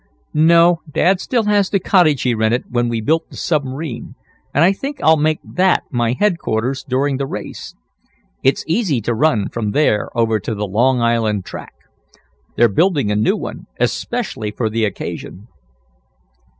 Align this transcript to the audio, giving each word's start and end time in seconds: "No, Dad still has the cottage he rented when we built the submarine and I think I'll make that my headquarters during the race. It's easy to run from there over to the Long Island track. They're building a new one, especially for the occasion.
"No, 0.33 0.81
Dad 0.91 1.21
still 1.21 1.43
has 1.43 1.69
the 1.69 1.79
cottage 1.79 2.23
he 2.23 2.33
rented 2.33 2.63
when 2.71 2.89
we 2.89 3.01
built 3.01 3.29
the 3.29 3.37
submarine 3.37 4.15
and 4.51 4.63
I 4.63 4.73
think 4.73 4.99
I'll 5.03 5.15
make 5.15 5.39
that 5.43 5.83
my 5.91 6.13
headquarters 6.13 6.83
during 6.83 7.17
the 7.17 7.27
race. 7.27 7.75
It's 8.41 8.63
easy 8.65 8.99
to 9.01 9.13
run 9.13 9.47
from 9.49 9.73
there 9.73 10.09
over 10.17 10.39
to 10.39 10.55
the 10.55 10.65
Long 10.65 11.01
Island 11.01 11.45
track. 11.45 11.75
They're 12.57 12.67
building 12.67 13.11
a 13.11 13.15
new 13.15 13.37
one, 13.37 13.67
especially 13.79 14.49
for 14.49 14.71
the 14.71 14.85
occasion. 14.85 15.49